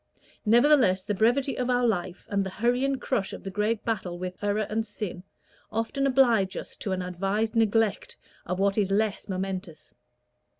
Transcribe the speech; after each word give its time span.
Nevertheless, 0.47 1.03
the 1.03 1.13
brevity 1.13 1.55
of 1.59 1.69
our 1.69 1.85
life, 1.85 2.25
and 2.27 2.43
the 2.43 2.49
hurry 2.49 2.83
and 2.83 2.99
crush 2.99 3.33
of 3.33 3.43
the 3.43 3.51
great 3.51 3.85
battle 3.85 4.17
with 4.17 4.43
error 4.43 4.65
and 4.67 4.83
sin, 4.83 5.21
often 5.71 6.07
oblige 6.07 6.57
us 6.57 6.75
to 6.77 6.91
an 6.91 7.03
advised 7.03 7.53
neglect 7.55 8.17
of 8.47 8.57
what 8.57 8.79
is 8.79 8.89
less 8.89 9.29
momentous. 9.29 9.93